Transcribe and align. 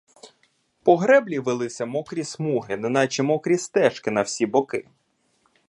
По 0.83 0.97
греблі 0.97 1.39
вилися 1.39 1.85
мокрі 1.85 2.23
смуги, 2.23 2.77
неначе 2.77 3.23
мокрі 3.23 3.57
стежки 3.57 4.11
на 4.11 4.21
всі 4.21 4.45
боки. 4.45 4.87